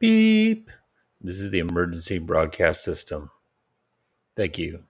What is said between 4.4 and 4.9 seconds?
you.